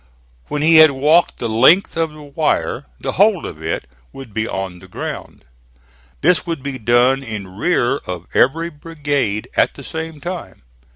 When 0.47 0.63
he 0.63 0.77
had 0.77 0.89
walked 0.89 1.37
the 1.37 1.47
length 1.47 1.95
of 1.95 2.09
the 2.11 2.23
wire 2.23 2.87
the 2.99 3.11
whole 3.11 3.45
of 3.45 3.61
it 3.61 3.87
would 4.11 4.33
be 4.33 4.47
on 4.47 4.79
the 4.79 4.87
ground. 4.87 5.45
This 6.21 6.43
would 6.47 6.63
be 6.63 6.79
done 6.79 7.21
in 7.21 7.47
rear 7.55 7.97
of 8.07 8.25
every 8.33 8.71
brigade 8.71 9.47
at 9.55 9.75
the 9.75 9.83
same 9.83 10.19
time. 10.19 10.63